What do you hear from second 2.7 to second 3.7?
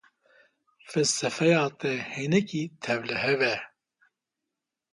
tevlihev e.